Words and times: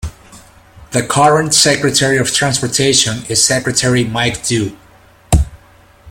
The 0.93 1.03
current 1.05 1.53
Secretary 1.53 2.17
of 2.17 2.33
Transportation 2.33 3.23
is 3.29 3.45
Secretary 3.45 4.03
Mike 4.03 4.43
Dew. 4.43 4.75